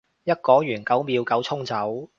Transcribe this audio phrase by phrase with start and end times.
[0.23, 2.09] 一講完九秒九衝走